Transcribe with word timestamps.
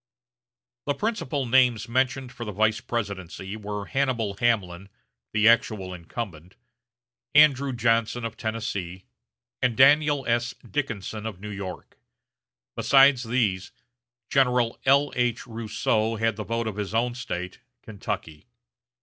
The 0.87 0.95
principal 0.95 1.45
names 1.45 1.87
mentioned 1.87 2.31
for 2.31 2.43
the 2.43 2.51
vice 2.51 2.81
presidency 2.81 3.55
were 3.55 3.85
Hannibal 3.85 4.35
Hamlin, 4.39 4.89
the 5.31 5.47
actual 5.47 5.93
incumbent; 5.93 6.55
Andrew 7.35 7.71
Johnson 7.71 8.25
of 8.25 8.35
Tennessee; 8.35 9.05
and 9.61 9.77
Daniel 9.77 10.25
S. 10.25 10.55
Dickinson 10.67 11.27
of 11.27 11.39
New 11.39 11.51
York. 11.51 11.99
Besides 12.75 13.25
these, 13.25 13.71
General 14.27 14.79
L.H. 14.87 15.45
Rousseau 15.45 16.15
had 16.15 16.35
the 16.35 16.45
vote 16.45 16.65
of 16.65 16.77
his 16.77 16.95
own 16.95 17.13
State 17.13 17.59
Kentucky. 17.83 18.47